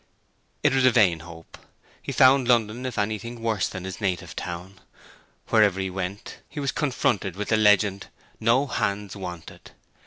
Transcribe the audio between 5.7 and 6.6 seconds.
he went he